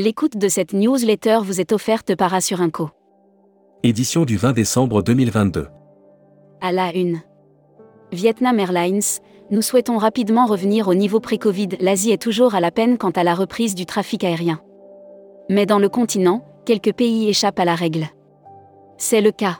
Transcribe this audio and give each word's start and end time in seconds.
L'écoute 0.00 0.36
de 0.36 0.46
cette 0.46 0.74
newsletter 0.74 1.40
vous 1.42 1.60
est 1.60 1.72
offerte 1.72 2.14
par 2.14 2.32
Assurinco. 2.32 2.90
Édition 3.82 4.24
du 4.24 4.36
20 4.36 4.52
décembre 4.52 5.02
2022. 5.02 5.66
À 6.60 6.70
la 6.70 6.94
une. 6.94 7.20
Vietnam 8.12 8.60
Airlines, 8.60 9.00
nous 9.50 9.60
souhaitons 9.60 9.98
rapidement 9.98 10.46
revenir 10.46 10.86
au 10.86 10.94
niveau 10.94 11.18
pré-Covid. 11.18 11.70
L'Asie 11.80 12.12
est 12.12 12.22
toujours 12.22 12.54
à 12.54 12.60
la 12.60 12.70
peine 12.70 12.96
quant 12.96 13.10
à 13.10 13.24
la 13.24 13.34
reprise 13.34 13.74
du 13.74 13.86
trafic 13.86 14.22
aérien. 14.22 14.60
Mais 15.50 15.66
dans 15.66 15.80
le 15.80 15.88
continent, 15.88 16.44
quelques 16.64 16.92
pays 16.92 17.28
échappent 17.28 17.58
à 17.58 17.64
la 17.64 17.74
règle. 17.74 18.06
C'est 18.98 19.20
le 19.20 19.32
cas. 19.32 19.58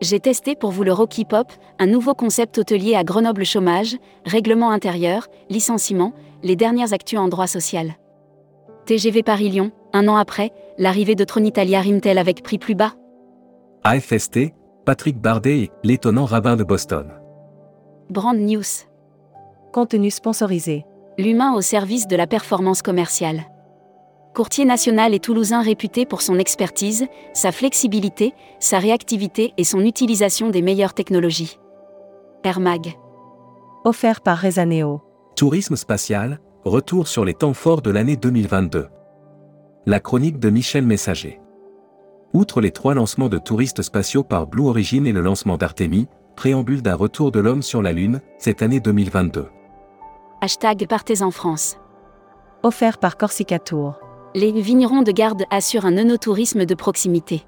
J'ai 0.00 0.18
testé 0.18 0.56
pour 0.56 0.72
vous 0.72 0.82
le 0.82 0.92
Rocky 0.92 1.24
Pop, 1.24 1.52
un 1.78 1.86
nouveau 1.86 2.14
concept 2.14 2.58
hôtelier 2.58 2.96
à 2.96 3.04
Grenoble 3.04 3.44
chômage, 3.44 3.98
règlement 4.26 4.72
intérieur, 4.72 5.28
licenciement, 5.48 6.12
les 6.42 6.56
dernières 6.56 6.92
actus 6.92 7.20
en 7.20 7.28
droit 7.28 7.46
social. 7.46 7.94
TGV 8.86 9.22
Paris-Lyon, 9.22 9.72
un 9.94 10.08
an 10.08 10.16
après, 10.16 10.52
l'arrivée 10.76 11.14
de 11.14 11.24
Tronitalia 11.24 11.80
rime-t-elle 11.80 12.18
avec 12.18 12.42
prix 12.42 12.58
plus 12.58 12.74
bas 12.74 12.92
AFST, 13.82 14.52
Patrick 14.84 15.18
Bardet 15.18 15.58
et 15.58 15.70
l'étonnant 15.82 16.26
rabbin 16.26 16.56
de 16.56 16.64
Boston. 16.64 17.06
Brand 18.10 18.36
News. 18.36 18.62
Contenu 19.72 20.10
sponsorisé. 20.10 20.84
L'humain 21.16 21.54
au 21.54 21.60
service 21.62 22.06
de 22.06 22.16
la 22.16 22.26
performance 22.26 22.82
commerciale. 22.82 23.44
Courtier 24.34 24.64
national 24.64 25.14
et 25.14 25.20
toulousain 25.20 25.62
réputé 25.62 26.06
pour 26.06 26.20
son 26.20 26.38
expertise, 26.38 27.06
sa 27.32 27.52
flexibilité, 27.52 28.34
sa 28.58 28.78
réactivité 28.78 29.54
et 29.56 29.64
son 29.64 29.80
utilisation 29.80 30.50
des 30.50 30.60
meilleures 30.60 30.92
technologies. 30.92 31.58
Air 32.42 32.60
Mag. 32.60 32.94
Offert 33.84 34.20
par 34.20 34.38
Rezaneo. 34.38 35.00
Tourisme 35.36 35.76
spatial, 35.76 36.40
retour 36.64 37.08
sur 37.08 37.26
les 37.26 37.34
temps 37.34 37.52
forts 37.52 37.82
de 37.82 37.90
l'année 37.90 38.16
2022. 38.16 38.88
La 39.84 40.00
chronique 40.00 40.38
de 40.38 40.48
Michel 40.48 40.86
Messager. 40.86 41.40
Outre 42.32 42.62
les 42.62 42.70
trois 42.70 42.94
lancements 42.94 43.28
de 43.28 43.36
touristes 43.36 43.82
spatiaux 43.82 44.24
par 44.24 44.46
Blue 44.46 44.66
Origin 44.66 45.06
et 45.06 45.12
le 45.12 45.20
lancement 45.20 45.58
d'Artemis, 45.58 46.08
préambule 46.36 46.80
d'un 46.80 46.94
retour 46.94 47.32
de 47.32 47.38
l'homme 47.38 47.60
sur 47.60 47.82
la 47.82 47.92
Lune, 47.92 48.22
cette 48.38 48.62
année 48.62 48.80
2022. 48.80 49.46
Hashtag 50.40 50.86
Partez 50.88 51.20
en 51.20 51.30
France. 51.30 51.76
Offert 52.62 52.96
par 52.96 53.18
Corsica 53.18 53.58
Tour. 53.58 54.00
Les 54.34 54.50
vignerons 54.50 55.02
de 55.02 55.12
Garde 55.12 55.44
assurent 55.50 55.84
un 55.84 55.98
œnotourisme 55.98 56.64
de 56.64 56.74
proximité. 56.74 57.44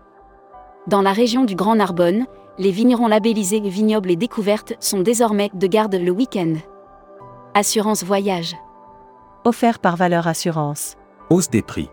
Dans 0.89 1.03
la 1.03 1.14
région 1.14 1.45
du 1.45 1.55
Grand 1.55 1.77
Narbonne, 1.77 2.27
les 2.58 2.70
vignerons 2.70 3.08
labellisés 3.08 3.61
Vignobles 3.61 4.11
et 4.11 4.17
Découvertes 4.17 4.75
sont 4.78 5.01
désormais 5.01 5.51
de 5.55 5.67
garde 5.67 5.95
le 5.95 6.11
week-end. 6.11 6.53
Assurance 7.55 8.05
voyage. 8.05 8.55
Offert 9.47 9.78
par 9.78 9.94
Valeur 9.94 10.27
Assurance. 10.27 10.97
Hausse 11.30 11.50
des 11.50 11.62
prix. 11.62 11.89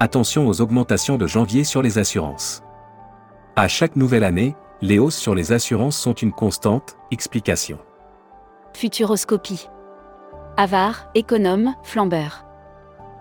Attention 0.00 0.48
aux 0.48 0.60
augmentations 0.60 1.16
de 1.16 1.28
janvier 1.28 1.62
sur 1.62 1.82
les 1.82 1.98
assurances. 1.98 2.64
À 3.54 3.68
chaque 3.68 3.94
nouvelle 3.94 4.24
année, 4.24 4.56
les 4.80 4.98
hausses 4.98 5.16
sur 5.16 5.36
les 5.36 5.52
assurances 5.52 5.96
sont 5.96 6.14
une 6.14 6.32
constante, 6.32 6.96
explication. 7.12 7.78
Futuroscopie. 8.74 9.68
Avare, 10.56 11.08
économe, 11.14 11.76
flambeur. 11.84 12.44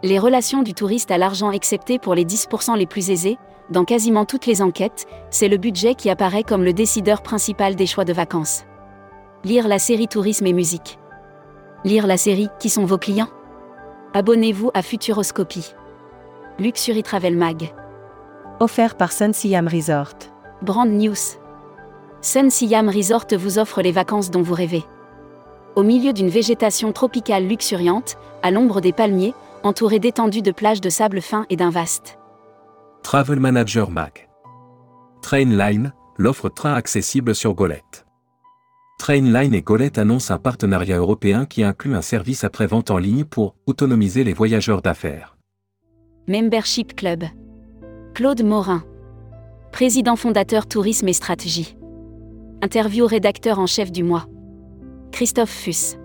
Les 0.01 0.17
relations 0.17 0.63
du 0.63 0.73
touriste 0.73 1.11
à 1.11 1.19
l'argent 1.19 1.51
excepté 1.51 1.99
pour 1.99 2.15
les 2.15 2.25
10% 2.25 2.75
les 2.75 2.87
plus 2.87 3.11
aisés, 3.11 3.37
dans 3.69 3.85
quasiment 3.85 4.25
toutes 4.25 4.47
les 4.47 4.63
enquêtes, 4.63 5.05
c'est 5.29 5.47
le 5.47 5.57
budget 5.57 5.93
qui 5.93 6.09
apparaît 6.09 6.41
comme 6.41 6.63
le 6.63 6.73
décideur 6.73 7.21
principal 7.21 7.75
des 7.75 7.85
choix 7.85 8.03
de 8.03 8.13
vacances. 8.13 8.63
Lire 9.43 9.67
la 9.67 9.77
série 9.77 10.07
Tourisme 10.07 10.47
et 10.47 10.53
musique. 10.53 10.97
Lire 11.83 12.07
la 12.07 12.17
série 12.17 12.49
Qui 12.59 12.69
sont 12.69 12.85
vos 12.85 12.97
clients? 12.97 13.29
Abonnez-vous 14.13 14.71
à 14.73 14.81
Futuroscopie. 14.81 15.73
Luxury 16.57 17.03
Travel 17.03 17.37
Mag. 17.37 17.71
Offert 18.59 18.97
par 18.97 19.11
Sun 19.11 19.31
Siam 19.31 19.67
Resort. 19.67 20.15
Brand 20.63 20.89
News. 20.89 21.37
Sun 22.21 22.49
Siam 22.49 22.89
Resort 22.89 23.27
vous 23.37 23.59
offre 23.59 23.83
les 23.83 23.91
vacances 23.91 24.31
dont 24.31 24.41
vous 24.41 24.55
rêvez. 24.55 24.83
Au 25.75 25.83
milieu 25.83 26.13
d'une 26.13 26.29
végétation 26.29 26.91
tropicale 26.91 27.45
luxuriante, 27.45 28.17
à 28.41 28.49
l'ombre 28.49 28.81
des 28.81 28.93
palmiers, 28.93 29.35
entouré 29.61 29.99
d'étendues 29.99 30.41
de 30.41 30.51
plages 30.51 30.81
de 30.81 30.89
sable 30.89 31.21
fin 31.21 31.45
et 31.51 31.55
d'un 31.55 31.69
vaste. 31.69 32.17
Travel 33.03 33.39
Manager 33.39 33.91
Mag. 33.91 34.27
Trainline, 35.21 35.93
l'offre 36.17 36.49
train 36.49 36.73
accessible 36.73 37.35
sur 37.35 37.53
Golette. 37.53 38.06
Trainline 38.97 39.53
et 39.53 39.61
Golette 39.61 39.99
annoncent 39.99 40.33
un 40.33 40.37
partenariat 40.37 40.97
européen 40.97 41.45
qui 41.45 41.63
inclut 41.63 41.95
un 41.95 42.01
service 42.01 42.43
après-vente 42.43 42.91
en 42.91 42.97
ligne 42.97 43.23
pour 43.23 43.55
autonomiser 43.65 44.23
les 44.23 44.33
voyageurs 44.33 44.81
d'affaires. 44.81 45.37
Membership 46.27 46.95
Club. 46.95 47.23
Claude 48.13 48.43
Morin. 48.43 48.83
Président 49.71 50.15
fondateur 50.15 50.65
Tourisme 50.65 51.07
et 51.07 51.13
Stratégie. 51.13 51.77
Interview 52.61 53.05
rédacteur 53.05 53.59
en 53.59 53.67
chef 53.67 53.91
du 53.91 54.03
mois. 54.03 54.25
Christophe 55.11 55.51
Fuss. 55.51 55.97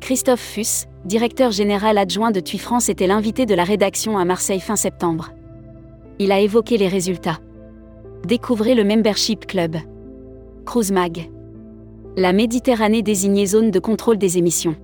Christophe 0.00 0.40
Fuss, 0.40 0.86
directeur 1.04 1.50
général 1.50 1.98
adjoint 1.98 2.30
de 2.30 2.40
TUI 2.40 2.58
France, 2.58 2.88
était 2.88 3.06
l'invité 3.06 3.46
de 3.46 3.54
la 3.54 3.64
rédaction 3.64 4.18
à 4.18 4.24
Marseille 4.24 4.60
fin 4.60 4.76
septembre. 4.76 5.30
Il 6.18 6.32
a 6.32 6.40
évoqué 6.40 6.76
les 6.76 6.88
résultats. 6.88 7.38
Découvrez 8.24 8.74
le 8.74 8.84
Membership 8.84 9.46
Club. 9.46 9.76
Cruise 10.66 10.92
Mag. 10.92 11.30
La 12.16 12.32
Méditerranée 12.32 13.02
désignée 13.02 13.46
zone 13.46 13.70
de 13.70 13.78
contrôle 13.78 14.18
des 14.18 14.36
émissions. 14.36 14.74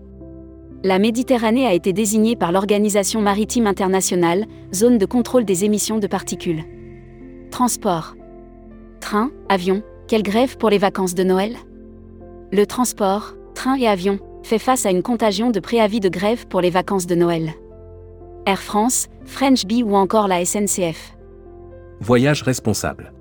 La 0.84 1.00
Méditerranée 1.00 1.66
a 1.66 1.72
été 1.72 1.92
désignée 1.92 2.36
par 2.36 2.52
l'Organisation 2.52 3.20
maritime 3.20 3.66
internationale, 3.66 4.46
zone 4.72 4.96
de 4.96 5.06
contrôle 5.06 5.44
des 5.44 5.64
émissions 5.64 5.98
de 5.98 6.06
particules. 6.06 6.62
Transport. 7.50 8.14
Train, 9.00 9.32
avion, 9.48 9.82
quelle 10.06 10.22
grève 10.22 10.56
pour 10.56 10.70
les 10.70 10.78
vacances 10.78 11.16
de 11.16 11.24
Noël? 11.24 11.56
Le 12.52 12.64
transport, 12.64 13.34
train 13.54 13.74
et 13.74 13.88
avion, 13.88 14.20
fait 14.44 14.60
face 14.60 14.86
à 14.86 14.92
une 14.92 15.02
contagion 15.02 15.50
de 15.50 15.58
préavis 15.58 16.00
de 16.00 16.08
grève 16.08 16.46
pour 16.46 16.60
les 16.60 16.70
vacances 16.70 17.08
de 17.08 17.16
Noël. 17.16 17.54
Air 18.46 18.62
France, 18.62 19.08
French 19.24 19.66
Bee 19.66 19.82
ou 19.82 19.96
encore 19.96 20.28
la 20.28 20.44
SNCF. 20.44 21.16
Voyage 22.00 22.42
responsable. 22.42 23.12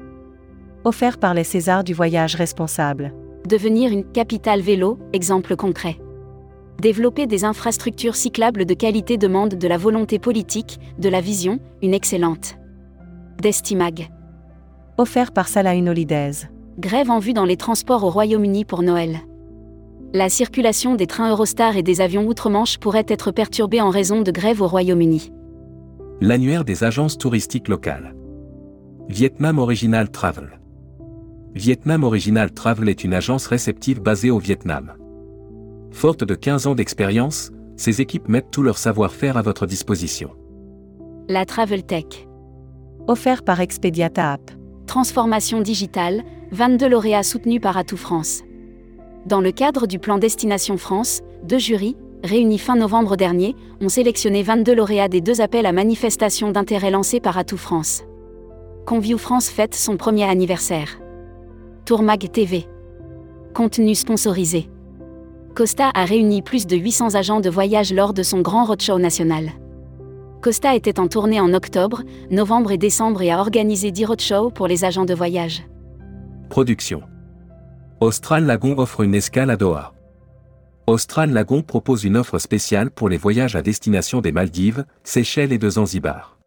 Offert 0.83 1.17
par 1.17 1.33
les 1.33 1.43
Césars 1.43 1.83
du 1.83 1.95
voyage 1.95 2.35
responsable. 2.35 3.11
Devenir 3.47 3.91
une 3.91 4.03
capitale 4.03 4.61
vélo, 4.61 4.97
exemple 5.13 5.55
concret. 5.55 5.97
Développer 6.81 7.27
des 7.27 7.45
infrastructures 7.45 8.15
cyclables 8.15 8.65
de 8.65 8.73
qualité 8.73 9.17
demande 9.17 9.53
de 9.53 9.67
la 9.67 9.77
volonté 9.77 10.17
politique, 10.17 10.79
de 10.97 11.09
la 11.09 11.21
vision, 11.21 11.59
une 11.83 11.93
excellente. 11.93 12.57
Destimag. 13.39 14.09
Offert 14.97 15.31
par 15.31 15.47
Salah 15.47 15.75
Holidays. 15.75 16.49
Grève 16.79 17.11
en 17.11 17.19
vue 17.19 17.33
dans 17.33 17.45
les 17.45 17.55
transports 17.55 18.03
au 18.03 18.09
Royaume-Uni 18.09 18.65
pour 18.65 18.81
Noël. 18.81 19.19
La 20.11 20.29
circulation 20.29 20.95
des 20.95 21.05
trains 21.05 21.29
Eurostar 21.29 21.77
et 21.77 21.83
des 21.83 22.01
avions 22.01 22.25
outre-Manche 22.25 22.79
pourrait 22.79 23.05
être 23.07 23.29
perturbée 23.29 23.81
en 23.81 23.91
raison 23.91 24.23
de 24.23 24.31
grève 24.31 24.61
au 24.61 24.67
Royaume-Uni. 24.67 25.31
L'annuaire 26.19 26.65
des 26.65 26.83
agences 26.83 27.17
touristiques 27.17 27.67
locales. 27.67 28.15
Vietnam 29.07 29.59
Original 29.59 30.09
Travel. 30.09 30.59
Vietnam 31.55 32.03
Original 32.03 32.51
Travel 32.51 32.89
est 32.89 33.05
une 33.05 33.13
agence 33.13 33.47
réceptive 33.47 34.01
basée 34.01 34.29
au 34.29 34.39
Vietnam. 34.39 34.91
Forte 35.89 36.25
de 36.25 36.35
15 36.35 36.67
ans 36.67 36.75
d'expérience, 36.75 37.49
ses 37.77 38.01
équipes 38.01 38.27
mettent 38.27 38.51
tout 38.51 38.61
leur 38.61 38.77
savoir-faire 38.77 39.37
à 39.37 39.41
votre 39.41 39.65
disposition. 39.65 40.31
La 41.29 41.45
Travel 41.45 41.83
Tech. 41.83 42.27
Offert 43.07 43.41
par 43.41 43.61
Expediata 43.61 44.33
App. 44.33 44.51
Transformation 44.85 45.61
digitale, 45.61 46.23
22 46.51 46.89
lauréats 46.89 47.23
soutenus 47.23 47.61
par 47.61 47.77
Atout 47.77 47.95
France. 47.95 48.41
Dans 49.25 49.39
le 49.39 49.53
cadre 49.53 49.87
du 49.87 49.97
plan 49.97 50.17
Destination 50.17 50.75
France, 50.75 51.21
deux 51.45 51.57
jurys, 51.57 51.95
réunis 52.25 52.59
fin 52.59 52.75
novembre 52.75 53.15
dernier, 53.15 53.55
ont 53.79 53.87
sélectionné 53.87 54.43
22 54.43 54.75
lauréats 54.75 55.07
des 55.07 55.21
deux 55.21 55.39
appels 55.39 55.65
à 55.65 55.71
manifestation 55.71 56.51
d'intérêt 56.51 56.91
lancés 56.91 57.21
par 57.21 57.37
Atout 57.37 57.55
France. 57.55 58.03
Conview 58.85 59.17
France 59.17 59.49
fête 59.49 59.73
son 59.73 59.95
premier 59.95 60.25
anniversaire. 60.25 60.99
Tourmag 61.85 62.31
TV. 62.31 62.65
Contenu 63.53 63.93
sponsorisé. 63.93 64.71
Costa 65.53 65.91
a 65.93 66.03
réuni 66.03 66.41
plus 66.41 66.65
de 66.65 66.75
800 66.75 67.13
agents 67.13 67.41
de 67.41 67.49
voyage 67.49 67.93
lors 67.93 68.11
de 68.11 68.23
son 68.23 68.41
grand 68.41 68.65
roadshow 68.65 68.97
national. 68.97 69.51
Costa 70.41 70.73
était 70.73 70.99
en 70.99 71.07
tournée 71.07 71.39
en 71.39 71.53
octobre, 71.53 72.01
novembre 72.31 72.71
et 72.71 72.79
décembre 72.79 73.21
et 73.21 73.29
a 73.29 73.39
organisé 73.39 73.91
10 73.91 74.05
roadshows 74.05 74.49
pour 74.49 74.65
les 74.65 74.83
agents 74.83 75.05
de 75.05 75.13
voyage. 75.13 75.61
Production. 76.49 77.03
Austral 78.01 78.45
Lagon 78.45 78.79
offre 78.79 79.01
une 79.01 79.13
escale 79.13 79.51
à 79.51 79.55
Doha. 79.55 79.93
Austral 80.87 81.33
Lagon 81.33 81.61
propose 81.61 82.03
une 82.03 82.17
offre 82.17 82.39
spéciale 82.39 82.89
pour 82.89 83.09
les 83.09 83.17
voyages 83.17 83.55
à 83.55 83.61
destination 83.61 84.21
des 84.21 84.31
Maldives, 84.31 84.85
Seychelles 85.03 85.53
et 85.53 85.59
de 85.59 85.69
Zanzibar. 85.69 86.39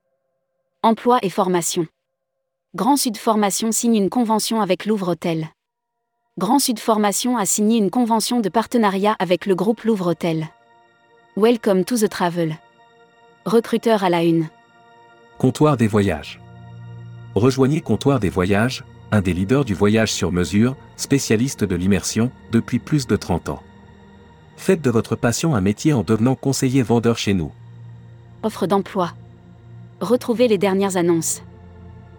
Emploi 0.82 1.20
et 1.23 1.31
formation. 1.31 1.87
Grand 2.76 2.99
Sud 2.99 3.17
Formation 3.17 3.73
signe 3.73 3.97
une 3.97 4.11
convention 4.11 4.61
avec 4.61 4.85
Louvre 4.85 5.12
Hôtel. 5.12 5.49
Grand 6.37 6.59
Sud 6.59 6.79
Formation 6.79 7.38
a 7.38 7.47
signé 7.47 7.79
une 7.79 7.88
convention 7.88 8.41
de 8.41 8.50
partenariat 8.50 9.17
avec 9.20 9.47
le 9.47 9.55
groupe 9.55 9.85
Louvre 9.85 10.11
Hôtel. 10.11 10.49
Welcome 11.35 11.87
to 11.87 11.97
the 11.97 12.11
travel. 12.11 12.59
Recruteur 13.47 14.05
à 14.05 14.11
la 14.11 14.23
une. 14.23 14.49
Comptoir 15.38 15.79
des 15.79 15.87
voyages. 15.87 16.43
Rejoignez 17.35 17.81
Comptoir 17.81 18.20
des 18.20 18.29
voyages, 18.29 18.85
un 19.12 19.23
des 19.23 19.32
leaders 19.32 19.65
du 19.65 19.73
voyage 19.73 20.12
sur 20.12 20.31
mesure, 20.31 20.76
spécialiste 20.99 21.65
de 21.65 21.75
l'immersion, 21.75 22.31
depuis 22.53 22.81
plus 22.81 23.06
de 23.06 23.17
30 23.17 23.49
ans. 23.49 23.62
Faites 24.59 24.82
de 24.82 24.91
votre 24.91 25.17
passion 25.17 25.55
un 25.55 25.62
métier 25.62 25.94
en 25.94 26.03
devenant 26.03 26.35
conseiller 26.35 26.82
vendeur 26.82 27.17
chez 27.17 27.32
nous. 27.32 27.50
Offre 28.43 28.67
d'emploi. 28.67 29.15
Retrouvez 30.03 30.49
les 30.49 30.59
dernières 30.59 30.99
annonces. 30.99 31.41